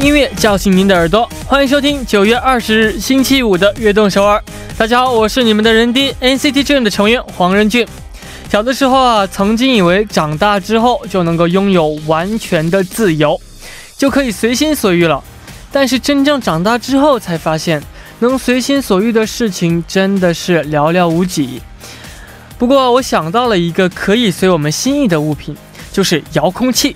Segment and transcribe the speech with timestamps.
[0.00, 4.38] 音乐叫醒您的耳朵，欢迎收听九月二十日星期五的《悦动首尔》。
[4.78, 7.84] 大家好，我是你们的人低 NCT Dream 的成员黄仁俊。
[8.48, 13.40] 小的时候啊，曾经以为长大之后就能够拥有完全的自由，
[13.96, 15.22] 就可以随心所欲了。
[15.72, 17.82] 但是真正长大之后，才发现
[18.20, 21.60] 能随心所欲的事情真的是寥寥无几。
[22.56, 25.56] 不过我想到了一个可以随我们心意的物品，
[25.92, 26.94] 就是遥控器。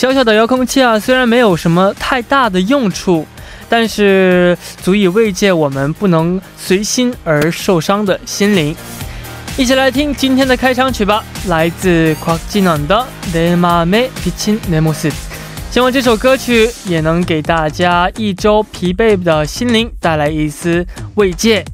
[0.00, 3.26] 小小的遥控器啊，虽然没有什么太大的用处，
[3.68, 8.76] 但是足以慰藉我们不能随心而受伤的心灵。
[9.56, 15.12] 一起来听今天的开场曲吧，来自 q u a k j i n 的《내마음에비친내모습》。
[15.70, 21.64] 希望这首歌曲也能给大家一周疲惫的心灵带来一丝慰藉。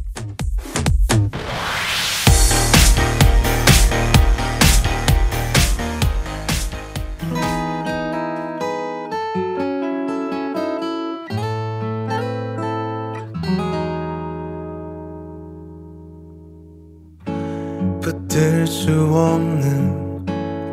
[18.86, 20.24] 수 없는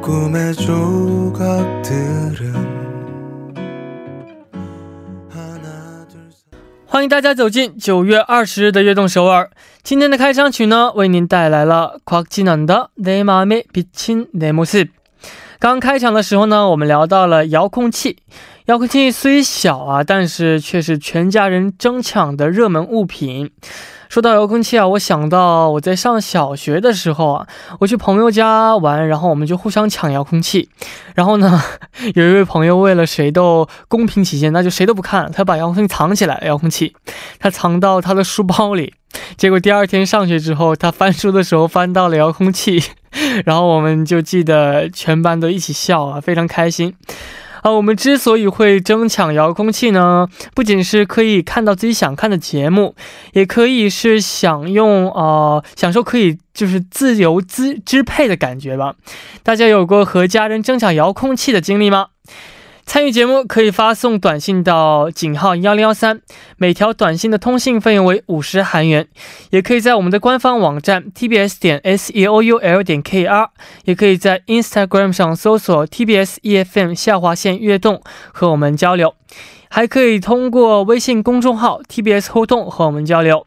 [0.02, 1.53] 꿈의 조각들은
[5.29, 6.57] 하나 둘 셋.
[6.88, 9.49] 欢迎大家走进九月二十日的悦动首尔。
[9.83, 14.89] 今天的开场曲呢，为您带来了 Kwak Jinan 的《내마음에비친내모습》。
[15.59, 18.17] 刚开场的时候呢，我们聊到了遥控器。
[18.66, 23.50] 遥控器虽小啊，但是却是全家人争抢的热门物品。
[24.08, 27.46] 说到遥控器啊，我想到我在上小学的时候啊，
[27.80, 30.70] 我去朋友家玩，然后我们就互相抢遥控器。
[31.14, 31.62] 然后呢，
[32.14, 36.96] 有一位朋友为了谁都公平起见，那就谁都不看，他把遥控器藏起来，遥控器
[37.38, 38.94] 他藏到他的书包里。
[39.36, 42.82] 结果第二天上学之后，他翻书的时候翻到了遥控器，
[43.44, 46.94] 然后我们就记得全班都一起笑啊，非常开心。
[47.64, 52.94] 啊，我们之所以会争抢遥控器呢，不仅是可以看到自己想看的节目，
[53.33, 58.96] 也可以是享用啊享受可以就是自由支支配的感觉吧。
[59.42, 62.08] 大家有过和家人争抢遥控器的经历吗？
[62.86, 66.20] 参与节目可以发送短信到井号幺零幺三，
[66.58, 69.08] 每条短信的通信费用为五十韩元。
[69.50, 73.50] 也可以在我们的官方网站 tbs 点 s e o u l 点 k r，
[73.84, 78.02] 也可以在 Instagram 上搜索 tbs efm 下划线悦动
[78.33, 79.14] 和我们交流，
[79.68, 83.46] 还可以通过微信公众号 tbs 互动和我们交流。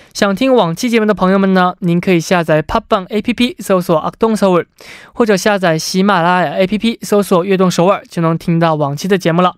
[0.13, 4.65] 想听往期节目的朋友们呢，您可以下载 p o p b a n g APP 搜索阿东首尔，
[5.13, 9.55] 或者下载喜马拉雅 APP 搜索悦动首尔，就能听到往期的节目了。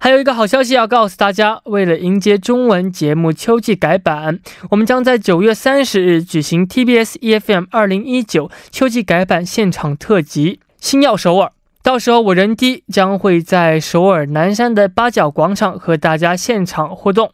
[0.00, 4.40] 还有一个好消息要告诉大家，为了迎接中文节目秋季改版，
[4.70, 11.48] 我们将在九月三十日举行 TBS EFM 二零一九秋季改版现场特辑《星耀首尔》。
[11.82, 17.32] 到时候我人低将会在首尔南山的八角广场和大家现场互动。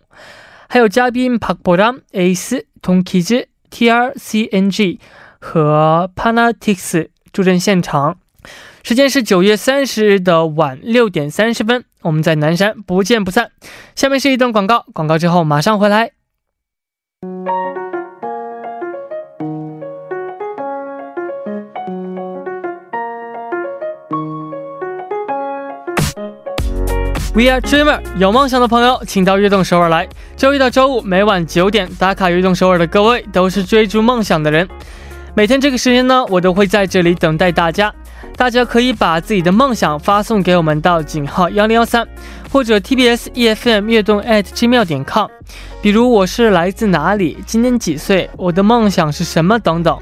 [0.72, 5.00] 还有嘉宾 Park Boram、Ace、Tongkiz、TRCNG
[5.40, 8.18] 和 Panatix 助阵现场，
[8.84, 13.50] 时间是九月三十日的晚六点三十分，我们在南山不见不散。
[13.96, 16.12] 下面是一段广告，广告之后马上回来。
[27.32, 30.08] We are dreamer，有梦想的朋友，请到悦动首尔来。
[30.36, 34.68] 周一到周五每晚九点打卡悦动首尔的各位，都是追逐梦想的人。
[35.34, 37.94] 每天这个时间呢，我都会在这里等待大家。
[38.36, 42.04] 大家可以把自己的梦想发送给我们到井号幺零幺三，
[42.50, 45.28] 或者 TBS EFM 悦动 at gmail 点 com。
[45.80, 49.96] 比如我是来自哪里，今年几岁，我的梦想是什么等等。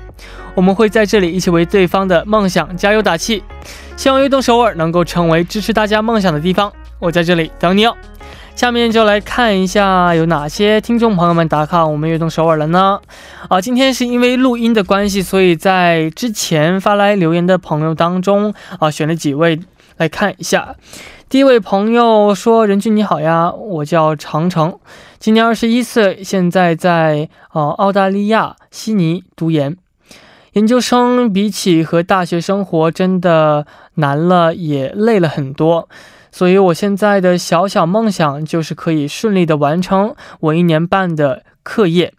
[0.55, 3.43] 我们会在这里一起为对方的梦想加油打气。
[3.99, 6.73] 希望悦动首尔能够成为支持大家梦想的地方。
[6.99, 7.97] 我在这里等你哦。
[8.57, 13.01] 下面就来看一下有哪些听众朋友们打卡我们悦动首尔了呢？
[13.49, 19.61] 啊，今天是因为录音的关系，所以在之前发来留言的朋友当中啊，选了几位
[19.97, 20.75] 来看一下。
[21.29, 24.81] 第一位朋友说：“任俊你好呀，我叫长城，
[25.21, 29.77] 今年二十一岁，现在在呃澳大利亚悉尼读研。
[30.55, 35.89] 研究生比起和大学生活真的难了，也累了很多。”
[36.31, 42.15] 所以，我现在的小小梦想就是可以顺利的完成我一年半的课业。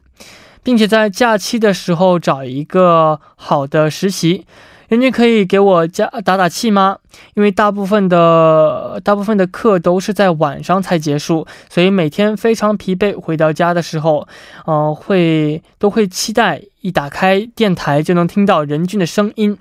[0.62, 4.46] 并且在假期的时候找一个好的实习。
[4.90, 6.98] 人家可以给我加打打气吗？
[7.36, 13.18] 因为大部分的大部分的课都是在晚上才结束，所以每天非常疲惫。
[13.18, 14.28] 回到家的时候，
[14.66, 19.58] 嗯、会都会期待一打开电台就能听到任俊的声音。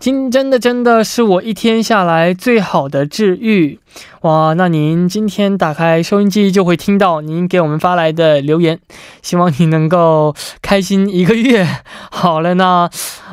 [0.00, 3.80] 今真的真的是我一天下来最好的治愈
[4.20, 4.54] 哇！
[4.54, 8.78] 那您今天打开收音机就会听到您给我们发来的留言，
[9.22, 11.66] 希望你能够开心一个月。
[12.12, 12.88] 好了呢，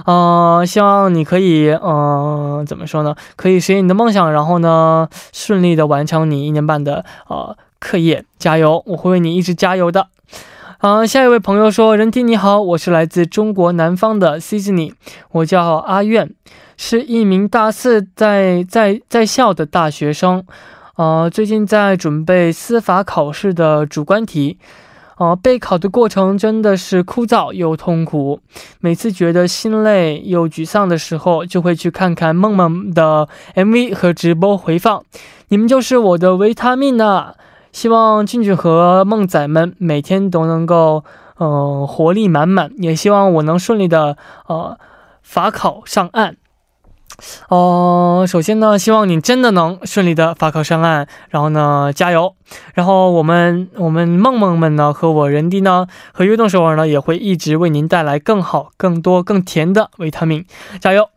[0.06, 3.15] 呃，希望你可以，呃，怎么说呢？
[3.35, 8.81] 可以实现你的梦想，然后呢，顺利的完成你一年半的呃课业，加油！
[8.88, 10.07] 我会为你一直加油的。
[10.80, 14.92] 啊、下一位朋友说：“任弟你好，我是来自中国南方的 Sydney，
[15.31, 16.30] 我叫阿苑，
[16.75, 20.44] 是一名大四在在在校的大学生。
[20.98, 24.57] 呃，最近在准备司法考试的主观题。
[25.18, 28.42] 呃，备考的过程真的是枯燥又痛苦，
[28.81, 35.04] 每次觉得心累又沮丧的时候，就会去看看梦梦的 MV 和直播回放。
[35.48, 37.36] 你们就是我的维他命呐、
[37.75, 41.04] 希望俊俊和梦仔们每天都能够，
[41.36, 44.16] 呃，活力满满，也希望我能顺利的，
[44.48, 44.80] 呃，
[45.22, 46.38] 法考上岸。
[47.50, 52.33] 哦、首先呢，希望你真的能顺利的法考上岸，然后呢，加油。
[52.75, 60.45] 然后我们我们梦梦们呢，和我人弟呢，和悦动首尔呢，也会一直为您带来更好、更多、更甜的维他命，
[60.80, 61.10] 加油！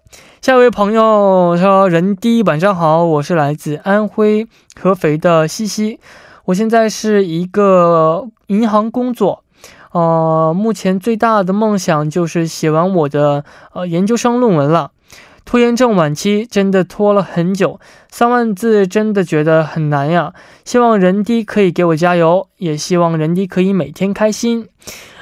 [0.43, 4.49] 下一位朋友说：“人弟晚上好，我是来自安徽
[4.81, 6.01] 合肥的西西，
[6.49, 9.45] 我现在是一个银行工作，
[9.93, 14.93] 呃，目前最大的梦想就是写完我的呃研究生论文了。
[15.45, 17.79] 拖延症晚期真的拖了很久，
[18.11, 20.33] 三万字真的觉得很难呀。
[20.65, 24.69] 希望人弟可以给我加油，也希望人弟可以每天开心。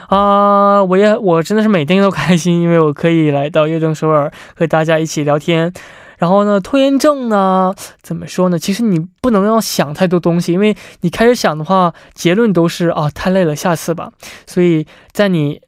[0.07, 5.73] 啊、我也我真的是每天都开心，因为我可以来到悦动首尔和大家一起聊天。
[6.19, 8.59] 然后呢，拖延症呢，怎么说呢？
[8.59, 14.11] 其实你不能要想太多东西，因为你开始想的话，结论都是啊太累了，下次吧。
[14.47, 15.61] 所以在你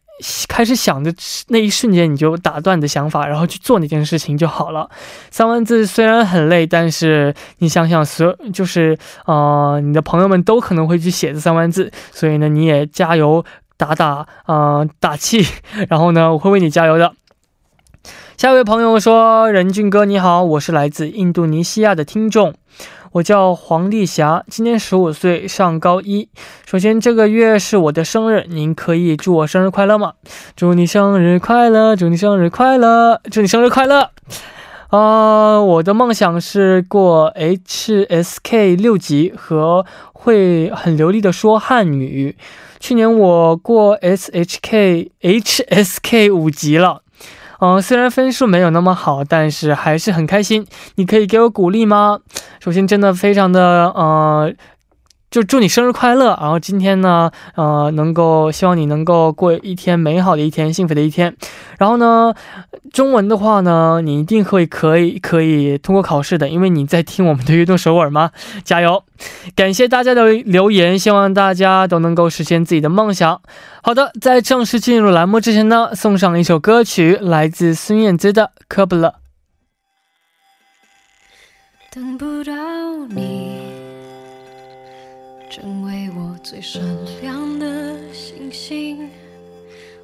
[0.49, 1.15] 开始想的
[1.49, 4.91] 那一瞬间，你就打断你的想法，然后去做那件事情就好了。
[5.31, 13.45] 三万字虽然很累，但是你想想，所就是呃，你的朋友们都可能会去写这三万字，所以呢，你也加油
[13.77, 15.47] 打打呃打气，
[15.89, 17.13] 然后呢，我会为你加油的。
[18.39, 22.55] 下一位朋友说：“任俊哥你好，我是来自印度尼西亚的听众，
[23.11, 26.29] 我叫黄丽霞，今年十五岁，上高一。
[26.65, 30.13] 首先这个月是我的生日，您可以祝我生日快乐吗？
[30.55, 34.11] 祝你生日快乐，祝你生日快乐，祝你生日快乐。”
[34.91, 42.37] 啊、我的梦想是过 HSK 六级和会很流利的说汉语。
[42.79, 47.03] 去年我过 SHK HSK 五级了。
[47.61, 50.67] 嗯、虽然分数没有那么好，但是还是很开心。
[50.95, 52.19] 你可以给我鼓励吗？
[52.61, 54.57] 首先，真的非常的嗯，
[55.31, 56.37] 就祝你生日快乐。
[56.41, 61.37] 然后今天呢，呃，能够希望你能够过一天美好的一天，幸福的一天。
[61.79, 62.35] 然后呢，
[62.93, 68.31] 中文的话呢，你一定会可以可以通过考试的，因为你在听我们的悦动首尔吗？
[68.65, 69.05] 加油！
[69.55, 73.41] 感谢大家的留言，希望大家都能够实现自己的梦想。
[73.83, 79.09] 好的，在正式进入栏目之前呢，送上一首歌曲，来自孙燕姿的《科布勒》。
[81.91, 82.53] 等不到
[83.09, 83.68] 你，
[85.51, 86.83] 成为我最闪
[87.23, 89.09] 亮的星星。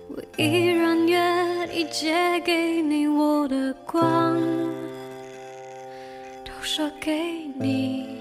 [0.09, 4.41] 我依然愿意借给你我的光，
[6.45, 7.13] 都射给
[7.59, 8.19] 你，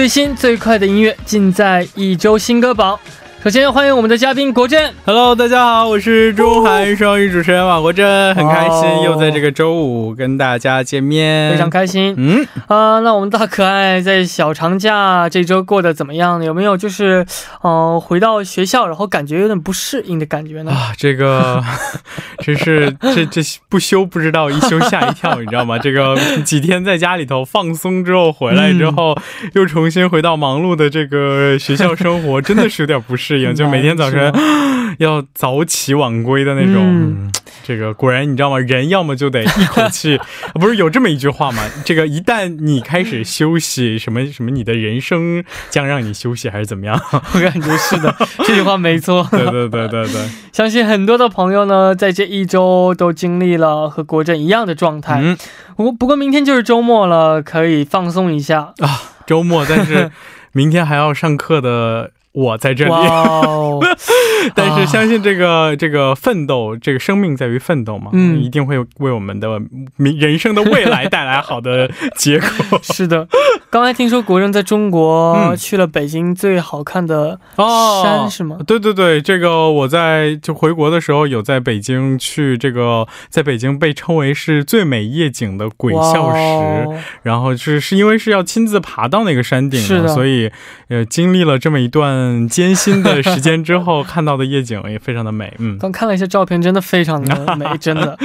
[0.00, 2.98] 最新最快的音乐尽在一周新歌榜。
[3.42, 4.92] 首先欢迎我们的嘉宾国振。
[5.06, 16.44] Hello，大家好，我是中韩双语主持人马国珍，很开心哦又在这个周五跟大家见面，非常开心嗯，啊、那我们大可爱在小长假这周过得怎么样呢？
[16.44, 17.24] 有没有就是，
[17.62, 20.70] 呃，回到学校然后感觉有点不适应的感觉呢？
[20.70, 21.64] 啊，这个
[22.44, 25.78] 真是这这不休不知道，一休吓一跳，你知道吗？
[25.78, 29.16] 这个几天在家里头放松之后回来之后，
[29.54, 34.32] 又重新回到忙碌的这个学校生活，真的是有点不适适应，就每天早晨
[34.98, 36.74] 要早起晚归的那种。
[36.76, 37.32] 嗯嗯
[37.62, 38.58] 这个果然你知道吗？
[38.58, 40.18] 人要么就得一口气，
[40.58, 41.62] 不是有这么一句话吗？
[41.84, 46.98] 这个一旦你开始休息，什么什么，你的人生将让你休息，还是怎么样？
[47.12, 48.12] 我感觉是的，
[48.44, 49.24] 这句话没错。
[49.30, 55.20] 对对对对对，相信很多的朋友呢，在这一周都经历了和国振一样的状态。
[55.22, 55.36] 嗯
[55.76, 58.74] 不过不过明天就是周末了，可以放松一下。
[58.78, 60.10] 啊，周末，但是
[60.52, 62.92] 明天还要上课的我在这里。
[64.54, 68.40] 但是相信这个、这个奋斗，这个生命在于奋斗嘛，嗯。
[68.40, 69.60] 一定会为我们的
[69.96, 72.80] 明人生的未来带来好的结果。
[72.82, 73.28] 是的，
[73.68, 75.56] 刚才听说国人在中国、嗯。
[75.56, 78.56] 去了北京最好看的哦山，是吗？
[78.66, 90.50] 对对对，这个我在就回国的时候有在北京去这个，在北京被称为是最美夜景的鬼笑石，然后是是因为是要亲自爬到那个山顶所以
[90.88, 95.52] 呃经历了这么一段艰辛的时间之后，看到的夜景也非常的美。
[95.58, 98.16] 嗯， 刚看了一些照片，真的非常的美，真的。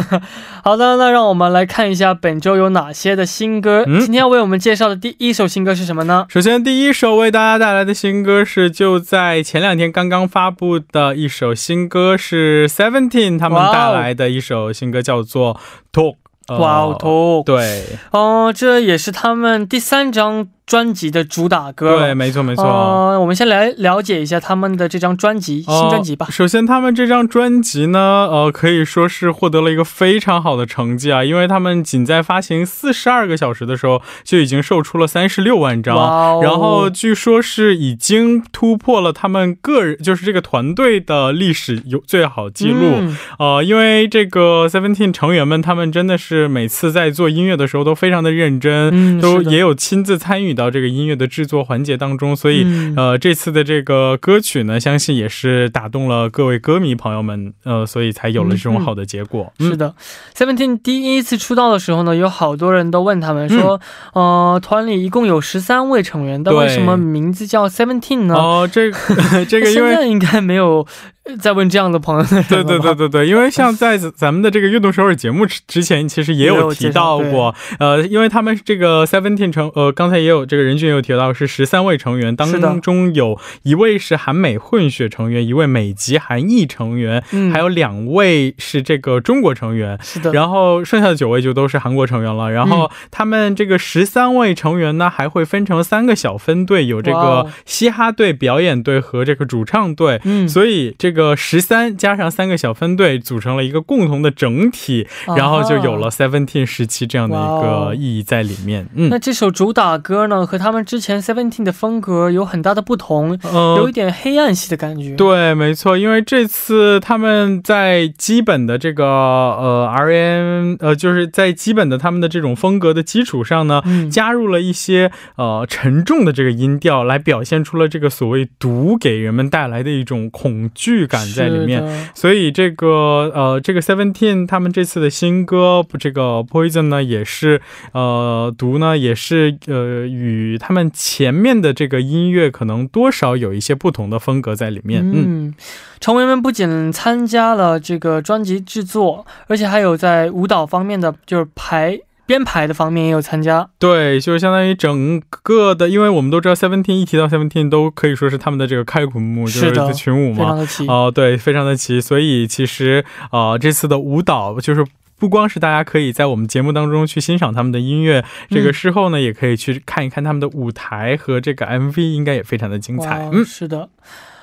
[0.62, 3.84] 好的，那让我们来看一下本周有哪些的新歌。
[3.86, 6.26] 嗯今天要为我们介绍的第一首新歌是什么呢？
[6.28, 15.58] 首先，第一首为大家带来的新歌是就在前两天刚刚发布的一首新歌，是 Seventeen 他们带来的一首新歌，叫做
[15.92, 16.16] Talk。
[16.46, 21.98] 呃哇哦，头对哦，这也是他们第三张专辑的主打歌。
[21.98, 22.64] 对，没错没错。
[22.64, 26.30] 呃我们先来了解一下他们的这张专辑、新专辑吧哦。
[26.30, 27.98] 首先，他们这张专辑呢，
[28.30, 35.96] 呃，可以说是获得了一个非常好的成绩啊，因为他们仅在发行四十二个小时的时候，就已经售出了三十六万张。
[35.96, 42.80] 哦然后据说是已经突破了他们个人，就是这个团队的历史有最好记录。
[42.98, 59.52] 嗯呃，因为这个 Seventeen 成员们，他们真的是每次在做音乐的时候都非常的认真，嗯都也有亲自参与到这个音乐的制作环节当中，所以、嗯呃，这次的这个歌曲呢，相信也是打动了各位歌迷朋友们，呃，所以才有了这种好的结果。
[59.58, 59.94] 嗯是的
[60.36, 63.80] ，Seventeen 第一次出道的时候呢，有好多人都问他们说，
[64.12, 68.34] 呃，团里一共有十三位成员，但为什么名字叫 Seventeen 呢？
[68.34, 68.98] 哦，这个
[69.48, 69.94] 这个 因为。
[69.94, 70.84] 现在应该没有
[71.23, 89.98] 呃 在问这样的朋友的人对对对对对，因为像在咱们的这个运动首尔节目之之前，其实也有提到过，呃，因为他们这个 Seventeen 成，呃，刚才也有这个任俊也有提到是十三位成员，当中有一位是韩美混血成员，一位美籍韩裔成员，嗯还有两位是这个中国成员。
[90.02, 92.50] 是的，然后剩下的九位就都是韩国成员了。
[92.50, 100.20] 然嗯后他们这个十三位成员呢，还会分成三个小分队，有这个嘻哈队、表演队和这个主唱队。
[100.24, 105.06] 嗯，所以这个十三加上三个小分队组成了一个共同的整体，
[105.36, 108.86] 然后就有了 Seventeen 时期这样的一个哦意义在里面。
[108.94, 115.14] 嗯那，这首主打歌呢，和他们之前 Seventeen 的风格有很大的不同，呃有一点黑暗系的感觉。
[115.16, 131.82] 对，没错，因为这次他们在基本的这个呃 R N 呃，就是在基本的他们的这种风格的基础上呢，嗯，加入了一些呃沉重的这个音调，来表现出了这个所谓毒给人们带来的一种恐惧感在里面。
[132.14, 137.60] 所以这个呃，这个 Seventeen 他们这次的新歌，这个 Poison 呢，也是
[137.92, 145.02] 呃读呢，也是呃与他们前面的这个音乐可能多少有一些不同的风格在里面。
[145.02, 145.54] 嗯嗯，
[146.00, 153.68] 成员们不仅参加了这个专辑制作，而且还有在舞蹈方面的，就是排编排的方面也有参加。
[153.78, 160.38] 对，就是相当于整个的，因为我们都知道 Seventeen 一提到 Seventeen 都可以说是他们的这个开孔目，就是的群舞嘛。
[160.38, 160.86] 非常的齐。
[160.86, 162.00] 哦、对，非常的齐。
[162.00, 164.84] 所以其实呃，这次的舞蹈就是。
[165.16, 173.30] 不光是大家可以在我们节目当中去欣赏他们的音乐，这个嗯事后呢，也可以去看一看他们的舞台和这个 MV，应该也非常的精彩。
[173.32, 173.88] 嗯，是的。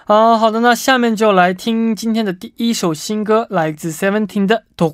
[0.05, 4.93] 啊、好的，那下面就来听今天的第一首新歌，来自 Seventeen 的《독》。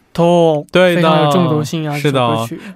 [0.13, 2.21] 독》，对的有中毒性啊，是的。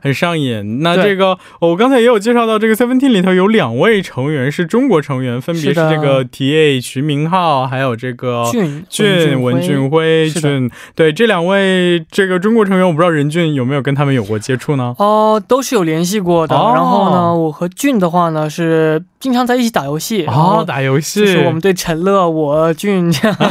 [0.01, 0.81] 很上瘾。
[0.81, 6.79] 那这个、哦我刚才也有介绍到，这个 Seventeen 里头有两位成员是中国成员，分别是这个 T.A.
[6.79, 10.69] 徐明浩，还有这个俊俊文俊辉俊。
[10.93, 14.95] 对这两位这个中国成员，我不知道任俊有没有跟他们有过接触呢？
[14.99, 16.55] 哦，都是有联系过的。
[16.55, 20.25] 哦然后呢，我和俊的话呢是经常在一起打游戏。
[20.27, 23.35] 哦，打游戏，就是我们对陈乐、我、俊这样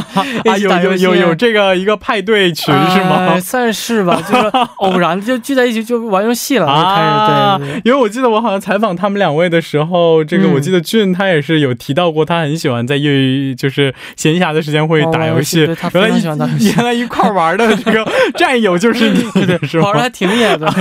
[0.45, 3.41] 啊有有有有这个一个派对群是吗呃？
[3.41, 4.21] 算是吧？
[4.27, 7.81] 就是偶然就聚在一起就玩游戏了，就开始、啊对。
[7.83, 15.67] 因为我记得我好像采访他们两位的时候，这个嗯我记得俊他也是有提到过，他很喜欢在业余就是闲暇的时间会打游戏。
[15.93, 18.05] 原来一常喜欢打游戏 原来一块玩的这个
[18.35, 20.01] 战友就是你，是吧玩的？
[20.01, 20.71] 还挺野的。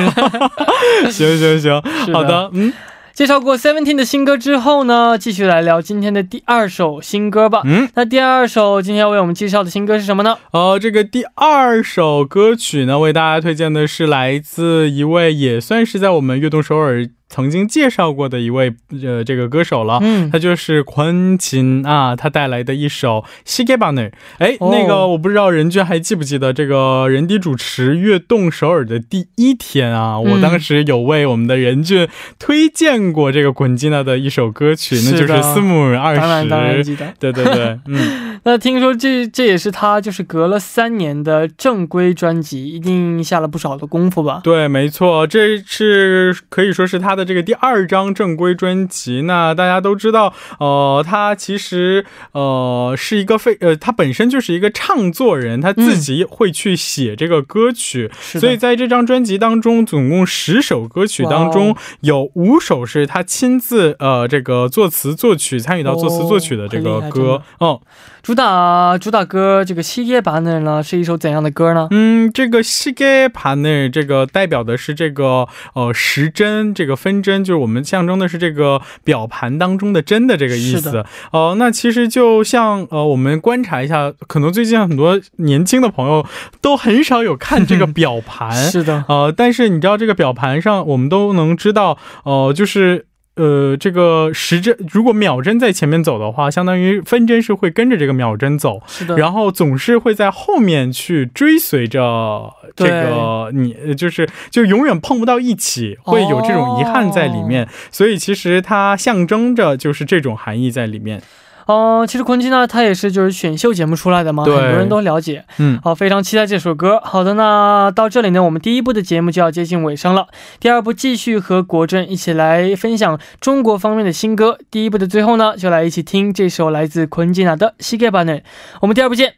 [1.10, 1.82] 行行行，
[2.12, 2.72] 好的，嗯
[3.14, 7.62] 介绍过 Seventeen 的新歌之后呢，继续来聊今天的第二首新歌吧。
[7.64, 10.36] 嗯，那第二首今天要为我们介绍的新歌是什么呢？
[10.50, 18.72] 呃，这个第二首歌曲呢，为大家推荐的是来自一位也算是在我们悦动首尔曾经介绍过的一位
[19.02, 24.02] 呃这个歌手了，嗯，他就是坤琴啊，他带来的一首《西格巴内》。
[24.38, 32.06] 哎，那个我不知道任俊还记不记得这个人迪主持《乐动首尔》的第一天啊，我当时有为我们的任俊
[32.38, 38.30] 推荐过这个滚琴娜的一首歌曲，那就是《四母二十》，当然当然记得， 对对对，嗯。
[38.46, 44.42] 那听说这这也是他就是隔了三年的正规专辑，一定下了不少的功夫吧？
[44.44, 47.23] 对，没错，这是可以说是他的。
[47.24, 49.22] 这个第二张正规专辑。
[49.22, 67.80] 那大家都知道，呃，他其实呃是一个非呃，他本身就是一个唱作人，他自己会去写这个歌曲，所以在这张专辑当中，总共十首歌曲当中哦有五首是他亲自呃这个作词作曲参与到作词作曲的这个歌，哦，
[68.24, 71.88] 主打主打歌这个《西街版本》呢，是一首怎样的歌呢？
[71.90, 81.04] 嗯，这个西街盘呢，这个代表的是这个呃时针，这个分针，就是我们象征的是这个表盘当中的针的这个意思。
[81.32, 86.24] 哦、那其实就像呃，我们观察一下，可能最近很多年轻的朋友
[86.62, 88.50] 都很少有看这个 表盘。
[88.54, 93.04] 是的，呃，但是你知道这个表盘上，我们都能知道，呃，就是。
[93.36, 99.16] 呃，这个时针如果秒针在前面走的话，相当于分针是会跟着这个秒针走，是的。
[99.16, 107.68] 然后总是会在后面去追随着这个你，呃就是就永远碰不到一起，会有这种遗憾在里面。
[107.90, 111.20] 所以其实它象征着就是这种含义在里面。
[111.67, 115.45] 哦、其实昆基呢，他也是就是选秀节目出来的嘛，很对多人都了解。
[115.59, 116.99] 嗯，好，非常期待这首歌。
[117.03, 120.29] 好的，那到这里呢，我们第一部的节目就要接近尾声了。
[120.59, 124.57] 第二部继续和国振一起来分享中国方面的新歌。
[124.71, 128.37] 第一部的最后呢，就来一起听这首来自昆基娜的《西给巴内》。
[128.81, 129.35] 我们第二部见。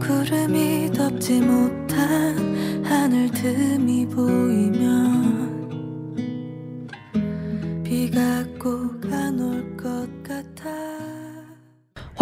[0.00, 2.51] 구름이 덮지 못한
[2.93, 5.63] 하늘 틈이 보이면
[7.83, 11.02] 비가 꼭 안 올 것 같아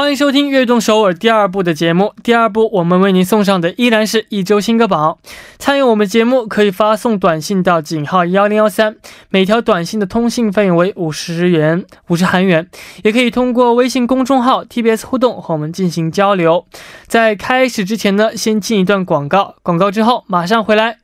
[0.02, 2.12] 欢迎收听《悦动首尔》第二部的节目。
[2.24, 5.20] 第二部我们为您送上的依然是一周新歌榜。
[5.60, 8.96] 参与我们节目可以发送短信到井号幺零幺三，
[9.30, 12.68] 每条短信的通信费用为五十元，五十韩元。
[13.04, 16.66] 也可以通过微信公众号 TBS 互动和我们进行交流。
[17.06, 20.98] 在开始之前呢，先进一段广告，广告之后马上回来。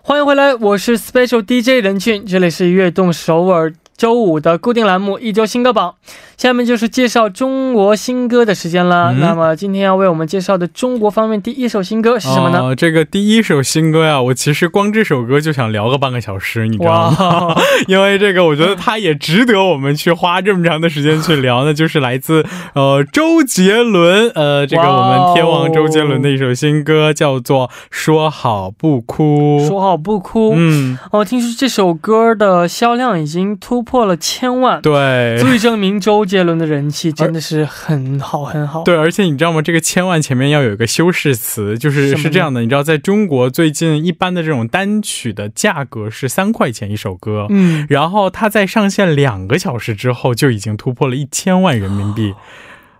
[0.00, 5.96] 欢迎回来，我是 Special DJ 任俊，这里是悦动首尔周五的固定栏目一周新歌榜。
[6.36, 9.12] 下面就是介绍中国新歌的时间了。
[9.12, 12.62] 嗯那么今天要为我们介绍的中国方面第一首新歌是什么呢？
[12.62, 17.16] 呃这个第一首新歌呀，我其实光这首歌就想聊个半个小时，你知道吗？
[17.48, 17.56] 哇，
[17.88, 21.72] 因为这个，我觉得它也值得我们去花这么长的时间去聊那。
[21.72, 29.60] 就是来自呃周杰伦，呃，这个我们天王周杰伦的一首新歌，叫做《说好不哭》。
[29.66, 30.54] 说好不哭。
[30.56, 35.38] 嗯，哦，听说这首歌的销量已经突破了千万，对。
[35.40, 38.82] 足以证明周杰伦的人气真的是很好很好。
[38.84, 39.62] 对，而且你知道吗？
[39.62, 42.60] 这个千万前面要有一个修饰词，就是是这样的。
[42.60, 52.34] 你知道，在中国最近一般的这种单曲的价格是三块钱一首歌，嗯，然后它在上线两个小时之后就已经突破了一千万人民币。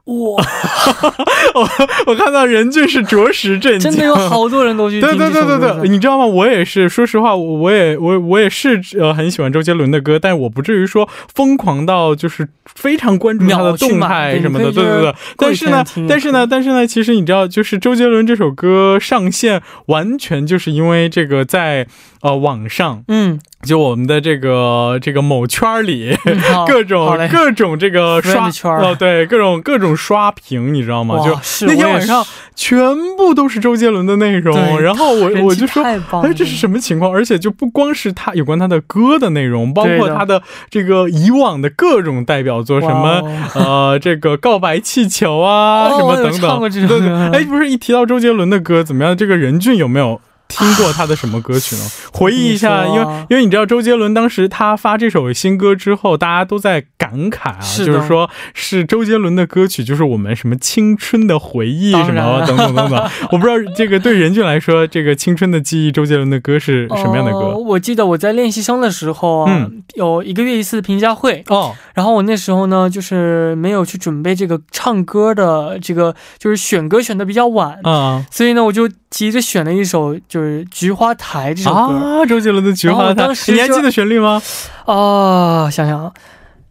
[0.08, 0.42] 哇，
[1.54, 1.68] 我
[2.08, 6.24] 我看到任俊是着实震惊，真的有好多人都去 听对对对对对，你知道吗？
[6.24, 15.14] 我也是，说实话，我我也我我也是呃很喜欢周杰伦的歌，但是我不至于说疯狂到就是非常关注他的动态什么的，对对对。
[15.36, 21.86] 但是呢但是呢，但是呢，其实你知道，就是周杰伦这首歌上线，完全就是因为这个在
[22.22, 26.16] 呃网上，嗯，就我们的这个这个某圈里。
[26.24, 31.18] 嗯 各种各种这个刷圈哦，对，各种各种刷屏，你知道吗？
[31.24, 32.76] 就那天晚上全
[33.16, 35.98] 部都是周杰伦的内容，然后我我就说，哎，
[36.36, 37.10] 这是什么情况？
[37.12, 46.60] 而且就不光是他有关他的歌的内容，包括他的这个以往的各种代表作，什么哇呃，这个告白气球啊，哦什么等等。
[46.70, 49.16] 对对，歌哎，不是一提到周杰伦的歌怎么样？
[49.16, 51.82] 这个任俊有没有听过他的什么歌曲呢？
[52.12, 63.10] 回忆一下，因为因为你知道周杰伦当时他发这首新歌之后，大家都在感慨啊，是就是说是周杰伦的歌曲，就是我们什么青春的回忆什么等等等等。
[63.30, 67.38] 我不知道这个对任俊来说，这个青春的记忆，周杰伦的歌是什么样的歌？
[67.38, 82.26] 呃我记得我在练习生的时候啊，嗯有一个月一次的评价会，哦，然后我那时候呢，就是没有去准备这个唱歌的这个，就是选歌选的比较晚，啊所以呢，我就其实选了一首就是《菊花台》这首歌。
[82.26, 84.42] 周杰伦的《菊花台》，你还记得旋律吗？
[84.84, 86.12] 啊，想想啊，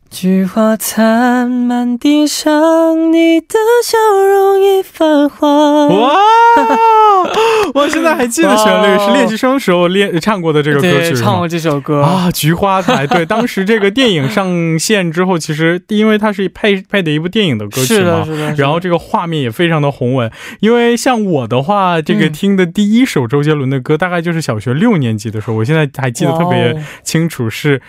[0.09, 5.87] 菊花残，满地伤，你的笑容已泛黄。
[5.99, 6.15] 哇，
[7.75, 11.47] 我现在还记得旋律，哇是练习生时候练唱过的这个歌，曲唱过？
[11.47, 12.01] 这首歌。
[12.01, 18.25] 啊，菊花台，对，当时这个电影上线之后，其实因为它是配配的一部电影的歌曲，嘛，是的。
[18.25, 20.31] 是的然后这个画面也非常的宏伟。
[20.61, 27.81] 因为像我的话，这个嗯听的第一首周杰伦的歌，大概就是小学六年级的时候，我现在还记得特别清楚，是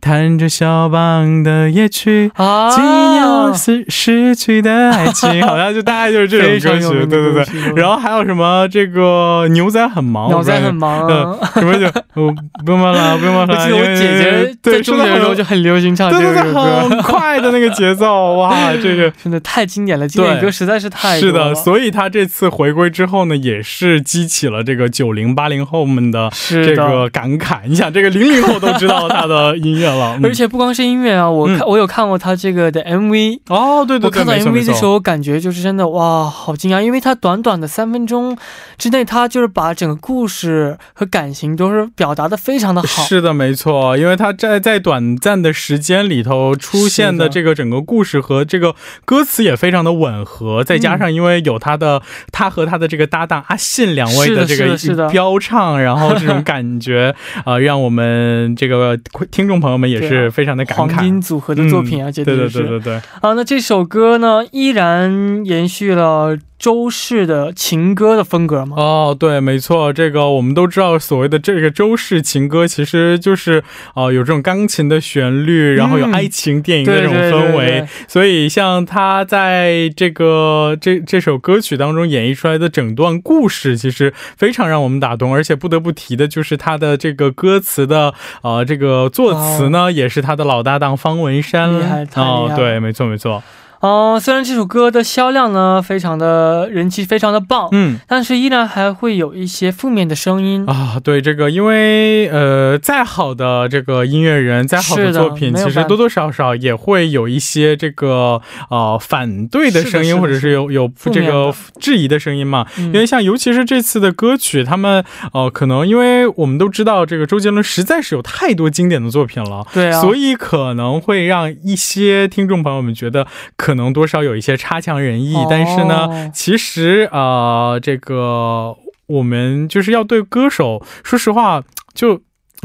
[0.00, 2.30] 弹着肖邦的夜曲。
[2.34, 7.74] 啊，纪念失失去的爱情，好像就大概就是这种歌曲， 对对对。
[7.74, 11.06] 然后还有什么这个牛仔很忙， 牛仔很忙。
[11.06, 11.38] 忙啊。
[11.54, 12.32] 呃，什么就我
[12.64, 13.54] 不用忙了，不用忙了。
[13.56, 21.54] 我记得我姐姐在对中学的时候就很流行唱这对对对，首歌，很快的那个节奏，哇，这个真的太经典了，经典歌实在是太是的。
[21.54, 27.60] 所以他这次回归之后呢，也是激起了这个九零八零后们的这个感慨。
[27.66, 30.24] 你想，这个零零后都知道他的音乐了， 嗯。
[30.24, 38.36] 而且不光是音乐啊，我看、嗯我有看过他这个的 MV，哦，对对对，我看到 MV 的时候，我感觉就是真的哇，好惊讶，因为他短短的三分钟
[38.78, 43.02] 之内，他就是把整个故事和感情都是表达的非常的好。
[43.02, 48.74] 是的，没错，因为他在在短暂的时间里头出现的这个整个故事和这个
[49.04, 52.00] 歌词也非常的吻合，再加上因为有他的
[52.30, 55.08] 他和他的这个搭档阿信两位的这是的是的。
[55.08, 58.96] 飙唱，然后这种感觉啊、 呃让我们这个
[59.30, 61.00] 听众朋友们也对啊是非常的感慨黄慨。
[61.00, 63.32] 金组合的作品啊，嗯对对这都是对对对，啊。
[63.34, 68.76] 那这首歌呢，依然延续了周氏的情歌的风格吗？
[68.78, 73.62] 哦，对，没错，这个我们都知道，所谓的这个周氏情歌，其实就是
[73.94, 89.38] 呃有这种钢琴的旋律，然后有嗯爱情电影的这种对对对氛围，对所以像他在这个这这首歌曲当中演绎出来的整段故事，其实非常让我们打动，而且不得不提的就是他的这个歌词的呃这个作词
[89.70, 91.78] 呢，也是他的老搭档方文山。
[91.78, 92.52] 厉害太厉害，了。
[92.52, 93.42] 哦对，没错没错，
[93.86, 97.98] 哦、虽然这首歌的销量呢非常的人气非常的棒，嗯。
[98.08, 100.64] 但是依然还会有一些负面的声音。
[100.66, 112.66] 啊，对这个，因为呃，再好的这个音乐人，再好的作品，其实多多少少也会有一些这个呃反对的声音，或者是有有这个质疑的声音嘛。
[112.78, 119.66] 嗯因为像尤其是这次的歌曲，他们呃，可能因为我们都知道，这个周杰伦实在是有太多经典的作品了。
[119.72, 131.62] 对啊，所以可能会让一些听众朋友们觉得可能多少有一些差强人意，哦但是呢，其实呃，这个我们就是要对歌手，说实话，
[131.94, 132.20] 就。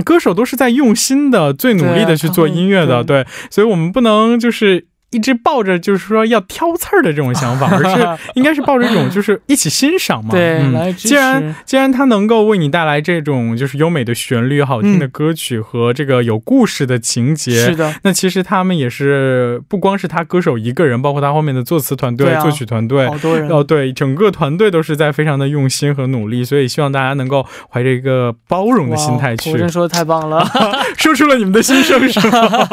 [0.06, 10.32] 歌手都是在用心的、最努力的去做音乐的，对对，所以我们不能就是一直抱着就是说要挑刺儿的这种想法，而是 应该是抱着一种就是一起欣赏嘛。
[10.32, 23.08] 对嗯既然既然它能够为你带来这种就是优美的旋律、好听的歌曲和这个有故事的情节，是的，那其实他们也是不光是他歌手一个人，包括他后面的作词团队、啊作曲团队。
[23.08, 30.46] 好多人哦，对，整个团队都是在非常的用心和努力，所以希望大家能够怀着一个包容的心态去哇我真说的太棒了
[30.98, 32.68] 说出了你们的心声，是吗？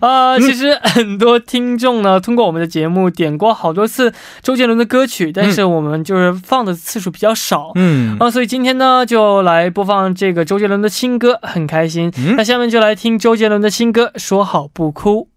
[0.00, 0.38] 啊！
[0.38, 7.72] 其实很多听众呢，通过我们的节目点过好多次周杰伦的歌曲，但是我们就是放的次数比较少。
[7.74, 12.12] 嗯，啊，所以今天呢，就来播放这个周杰伦的新歌，很开心。
[12.18, 15.28] 嗯那下面就来听周杰伦的新歌《说好不哭》。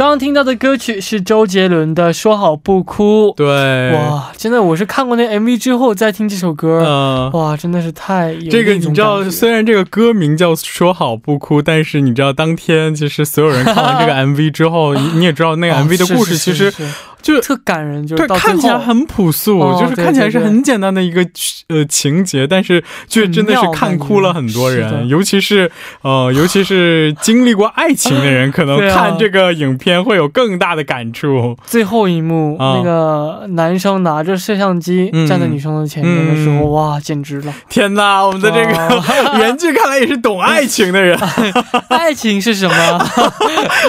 [0.00, 3.28] 刚刚听到的歌曲是周杰伦的《说好不哭》。
[3.34, 21.24] 对，哇，真的，我是看过那 MV 之后再听这首歌，嗯、哇，真的是太有这个你知道，虽然这个歌名叫“说好不哭”，但是你知道当天其实所有人看完这个 MV 之后，你你也知道那个哦 MV 的故事，其实是是就特感人，就是对，看起来很朴素，哦就是看起来是很简单的一个
[21.68, 25.70] 呃情节，但是却真的是看哭了很多人，尤其是
[26.02, 31.56] 呃，尤其是经历过爱情的人， 可能看这个影片会有更大的感触。
[31.66, 37.52] 最后一幕，啊那个男生拿着摄像机嗯站在女生的前面的时候，嗯哇，简直了！
[37.68, 39.02] 天哪，我们的这个
[39.38, 41.18] 原剧看来也是懂爱情的人，
[41.90, 43.10] 爱情是什么？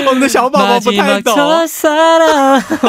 [0.08, 1.36] 我们的小宝宝不太懂。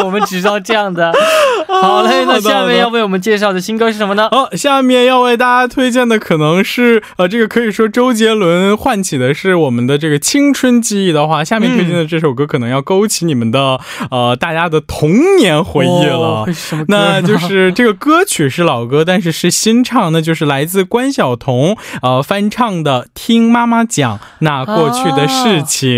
[0.05, 1.13] 我们只知道这样的。
[1.69, 4.29] 好嘞，那下面要为我们介绍的新歌是什么呢？
[4.31, 13.79] 哦，下面要为大家推荐的可能是呃，这个可以说周杰伦唤起的是我们的这个青春记忆的话，下面推荐的这首歌可能要勾起你们的
[14.11, 16.47] 呃大家的童年回忆了。
[16.89, 25.91] 那就是这个歌曲是老歌，但是是新唱，那就是来自关晓彤呃翻唱的《听妈妈讲那过去的事情》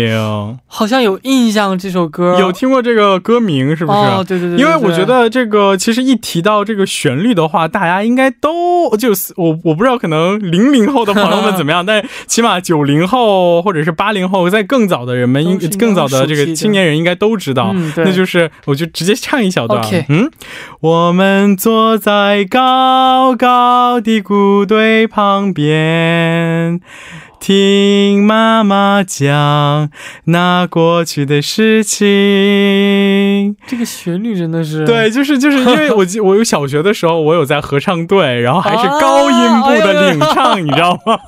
[0.67, 3.97] 好像有印象这首歌，有听过这个歌名是不是？
[3.97, 19.81] 哦，对对对对因为我觉得这个其实一提到这个旋律的话，大家应该都就是我我不知道可能零零后的朋友们怎么样， 但起码九零后或者是八零后在更早的人们，应更早的这个青年人应该都知道，嗯那就是我就直接唱一小段。
[20.09, 20.29] 嗯，
[20.81, 26.81] 我们坐在高高的谷堆旁边。
[27.47, 29.91] 听妈妈讲
[30.23, 33.55] 那过去的事情。
[33.67, 41.19] 这个旋律真的是对，就是就是因为我记我有小学的时候，我有在合唱队，然后还是高音部的领唱，你知道吗？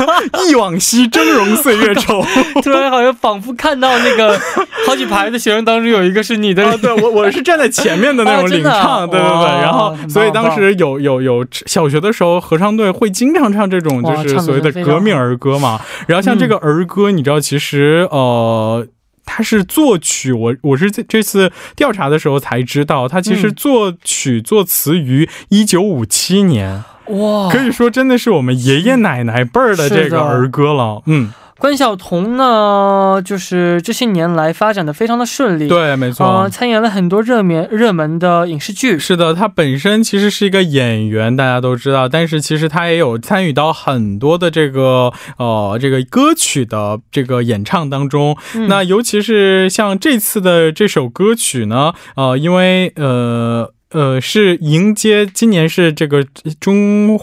[0.46, 2.24] 忆往昔，峥嵘岁月 稠。
[2.62, 4.38] 突然好像仿佛看到那个
[4.86, 15.80] 好几排的学生当中有一个是你的，啊，对我我是站在前面的那种领唱，对对对，然后所以当时有有有小学的时候，合唱队会经常唱这种就是所谓的革命儿歌嘛。
[16.06, 18.86] 然后像这个儿歌，你知道，其实呃。
[19.24, 31.02] 它是作曲，我我是这这次调查的时候才知道，它其实嗯作曲作词于一九五七年，哇，可以说真的是我们爷爷奶奶辈儿的这个儿歌了。
[31.06, 36.26] 嗯，关晓彤呢，就是这些年来发展的非常的顺利，，对，没错。
[36.26, 48.36] 呃，参演了很多热门热门的影视剧，是的，她本身其实是一个演员，大家都知道，但是其实她也有参与到很多的这个呃这个歌曲的这个演唱当中。
[48.54, 56.24] 嗯那尤其是像这次的这首歌曲呢，呃，因为呃呃是迎接今年是这个
[56.60, 57.18] 中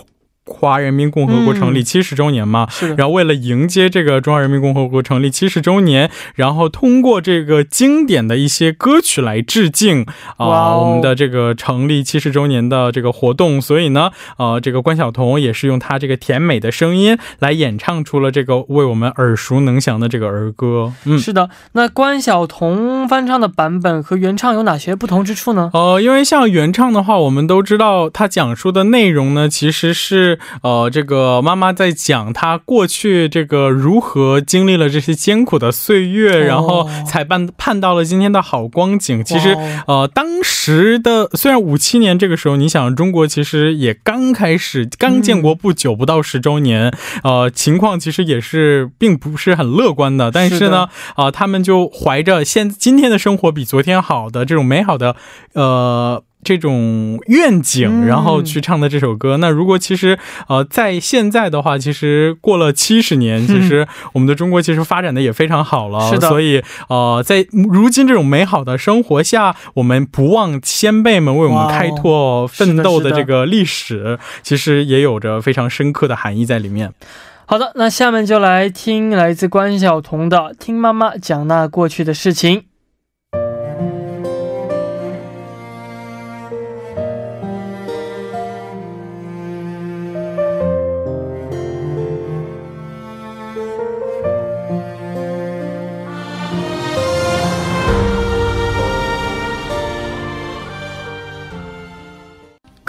[0.50, 10.06] 华人民共和国成立嗯七十周年嘛，是，然后为了迎接这个中华人民共和国成立七十周年，然后通过这个经典的一些歌曲来致敬
[10.38, 13.62] 啊、我们的这个成立七十周年的这个活动。
[13.62, 20.92] 所以呢，呃，这个关晓彤也是用她这个甜美的声音来演唱出了这个为我们耳熟能详的这个儿歌。
[21.06, 21.20] 嗯。
[21.20, 21.50] 是的。
[21.74, 25.70] 那关晓彤翻唱的版本和原唱有哪些不同之处呢？
[25.74, 39.24] 呃，因为像原唱的话，我们都知道，它讲述的内容呢，其实是呃，这个妈妈在讲她过去这个如何经历了这些艰苦的岁月，哦然后才盼盼到了今天的好光景。
[39.24, 39.56] 其实
[39.88, 50.32] 呃，当时的虽然五七年这个时候，你想中国其实也刚开始刚建国不久，不到十周年，呃，情况其实也是并不是很乐观的。
[50.32, 55.16] 但是呢，啊、他们就怀着现今天的生活比昨天好的这种美好的
[55.54, 56.24] 呃。
[56.44, 59.38] 这种愿景，嗯然后去唱的这首歌。
[59.38, 66.10] 那如果其实呃，在现在的话，其实过了七十年，其实我们的中国其实发展的也非常好了。
[66.10, 76.94] 是的所以呃，在如今这种美好的生活下，我们不忘先辈们为我们开拓奋斗的这个历史，其实也有着非常深刻的含义在里面。
[77.46, 82.60] 好的，那下面就来听来自关晓彤的《听妈妈讲那过去的事情》。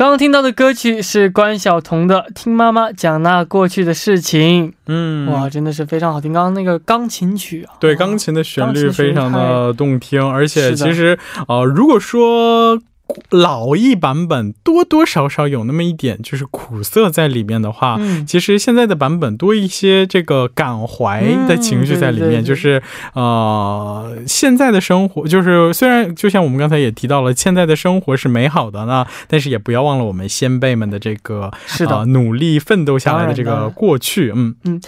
[0.01, 5.31] 刚刚听到的歌曲是关晓彤的《听妈妈讲那过去的事情》，嗯。
[5.31, 6.33] 哇，真的是非常好听。
[6.33, 12.81] 刚刚那个钢琴曲啊，对，钢琴的旋律非常的动听，而且其实呃，如果说
[13.31, 22.47] 老一版本多多少少有那么一点就是苦涩在里面的话，嗯，其实现在的版本多一些这个感怀的情绪在里面，嗯对对对。
[22.47, 22.83] 就是
[23.15, 31.99] 呃，现在的生活就是虽然就像我们刚才也提到了，现在的生活是美好的呢，但是也不要忘了我们先辈们的这个是的。
[31.99, 34.57] 呃努力奋斗下来的这个过去，嗯。
[34.65, 34.81] 嗯。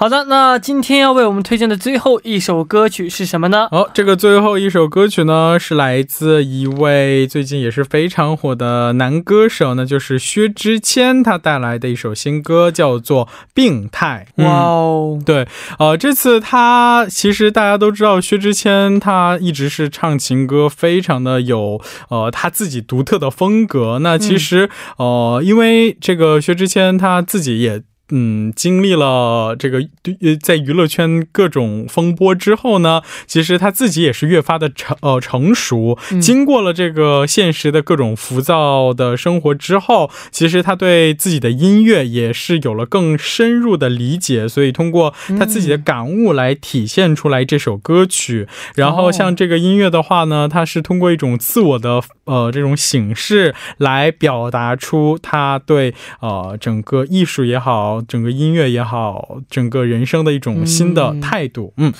[0.00, 3.68] 好的，那今天要为我们推荐的最后一首歌曲是什么呢？
[3.70, 14.26] 好、这个最后一首歌曲呢，是来自一位最近也是非常火的男歌手，那就是薛之谦，他带来的一首新歌叫做《病态》。
[14.36, 15.46] 嗯哇哦，对，
[15.78, 23.98] 呃，这次他其实大家都知道，薛之谦他一直是唱情歌，非常的有呃他自己独特的风格。
[23.98, 27.82] 那其实、呃，因为这个薛之谦他自己也。
[28.10, 35.98] 嗯，经历了这个呃，在娱乐圈各种风波之后呢，其实他自己也是越发的成呃成熟。
[36.10, 48.46] 嗯经过了这个现实的各种浮躁的生活之后，其实他对自己的音乐也是有了更深入的理解，所以通过他自己的感悟来体现出来这首歌曲。
[48.74, 61.72] 然后像这个音乐的话呢，它是通过一种自我的呃这种形式来表达出他对呃整个艺术也好，整个音乐也好，整个人生的一种新的嗯态度。
[61.76, 61.92] 嗯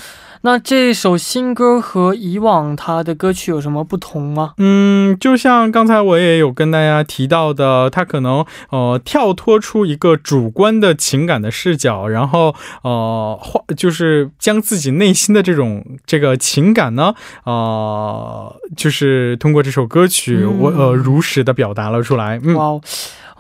[0.43, 4.55] 那这首新歌和以往他的歌曲有什么不同吗？
[4.57, 22.41] 嗯，就像刚才我也有跟大家提到的，他可能呃跳脱出一个主观的情感的视角，然后呃化就是将自己内心的这种这个情感呢，呃，就是通过这首歌曲，嗯我呃如实的表达了出来。
[22.43, 22.81] 嗯哇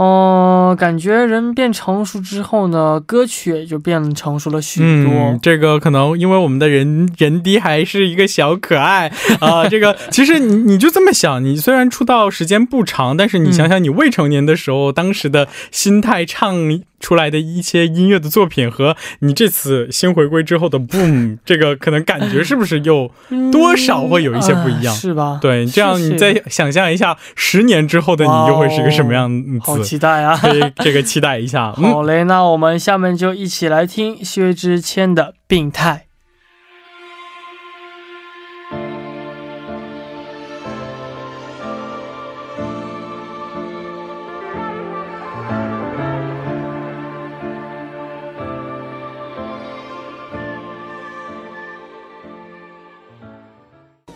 [0.00, 5.12] 哦，哦、感觉人变成熟之后呢，歌曲也就变成熟了许多。
[5.12, 16.54] 嗯，这个可能因为我们的人人低还是一个小可爱啊、这个其实你你就这么想，你虽然出道时间不长，但是你想想你未成年的时候，当时的心态唱
[17.00, 23.10] 出来的一些音乐的作品，和你这次新回归之后的 Boom，这个可能感觉是不是又
[23.50, 24.94] 多少会有一些不一样？
[24.94, 25.38] 啊是吧？
[25.40, 29.89] 对，这样你再想象一下，十年之后的你又会是一个什么样好子？
[29.90, 30.36] 期待啊！
[30.40, 31.74] 可以这个期待一下。
[31.76, 36.06] 嗯，好嘞，那我们下面就一起来听薛之谦的《病态》。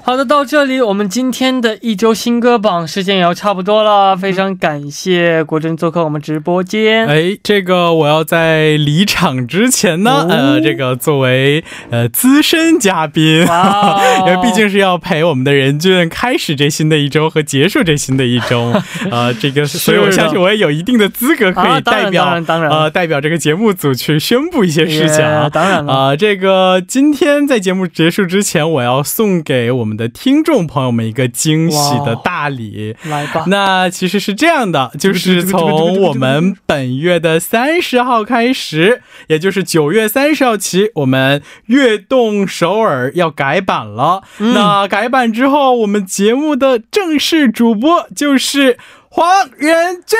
[0.07, 7.07] 好的，到这里我们今天的一周新歌榜时间也要差不多了，非常感谢国珍做客我们直播间。
[7.07, 18.75] 哎，这个我要在离场之前呢，哦呃，这个作为呃资深嘉宾，哇哦 因为毕竟是要陪我们的任俊开始这新的一周和结束这新的一周，
[19.11, 25.49] 呃，这个，所以我相信我也有一定的资格可以代表、当然当然呃代表这个节目组去宣布一些事情啊。
[25.49, 32.97] 当然了，啊、这个今天在节目结束之前，我要送给我们的听众朋友们一个惊喜的大礼。
[33.05, 33.45] 来吧。
[33.47, 44.23] 那其实是这样的， 就是从我们本月的三十号开始，也就是九月三十号起，我们悦动首尔要改版了。
[44.39, 48.79] 那改版之后，我们节目的正式主播就是
[49.17, 50.19] 黄仁俊，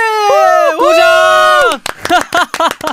[0.79, 1.81] 鼓掌！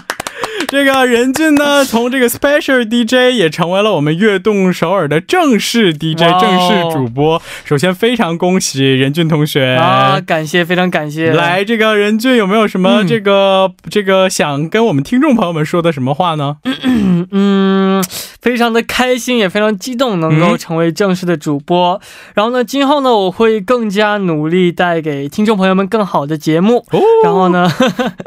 [0.68, 7.40] 这个任俊呢，从这个 special DJ 也成为了我们悦动首尔的正式 DJ、正式主播。
[7.64, 11.34] 首先非常恭喜任俊同学啊，感谢，非常感谢。
[11.34, 16.58] 来，这个任俊有没有什么嗯这个、这个想跟我们听众朋友们说的什么话呢？
[16.84, 18.04] 嗯，
[18.42, 22.02] 非常的开心，也非常激动，能够嗯成为正式的主播。
[22.34, 26.86] 然后呢，今后呢，我会更加努力，带给听众朋友们更好的节目。
[26.92, 27.70] 哦，然后呢，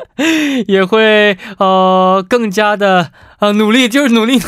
[0.68, 3.10] 也会呃更加的
[3.44, 4.40] 呃努力，就是努力，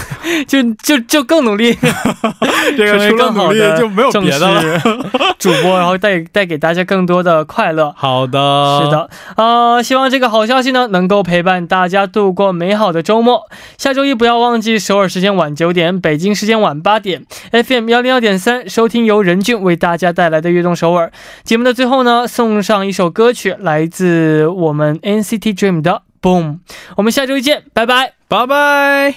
[0.48, 1.76] 就就就更努力，
[2.76, 4.62] 这个成为除了努力就没有别的了。
[5.38, 7.92] 主播，然后带带给大家更多的快乐。
[7.96, 13.42] 好的，是，的，呃，希望这个好消息呢能够陪伴大家度过美好的周末。
[13.76, 21.12] 下周一不要忘记首尔时间晚九点，北京时间晚八点，FM 幺零幺点三收听由任俊为大家带来的悦动首尔
[21.44, 26.58] 节目的最后呢，送上一首歌曲，来自我们 NCT Dream 的 Boom。
[26.96, 28.15] 我们下周一见，拜拜。
[28.28, 29.16] Bye bye.